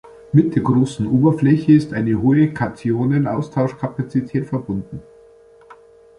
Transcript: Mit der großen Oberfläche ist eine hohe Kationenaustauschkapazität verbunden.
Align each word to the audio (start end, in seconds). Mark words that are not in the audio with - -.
Mit 0.33 0.55
der 0.55 0.63
großen 0.63 1.05
Oberfläche 1.05 1.73
ist 1.73 1.93
eine 1.93 2.19
hohe 2.19 2.51
Kationenaustauschkapazität 2.51 4.47
verbunden. 4.49 5.03